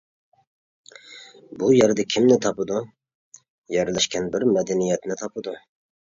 [1.59, 2.81] بۇ يەردە كىمنى تاپىدۇ؟
[3.77, 5.57] يەرلەشكەن بىر مەدەنىيەتنى تاپىدۇ.